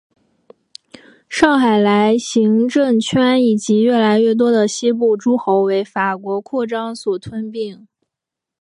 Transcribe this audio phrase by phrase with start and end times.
[1.29, 7.87] 上莱茵行政圈以及越来越多的西部诸侯为法国扩张所吞并。